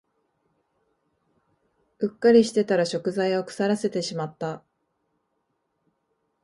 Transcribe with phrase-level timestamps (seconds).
[1.99, 4.63] うっかりしてたら食材を腐らせてしまった